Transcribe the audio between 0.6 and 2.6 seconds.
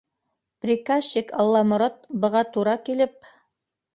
Приказчик Алламорат быға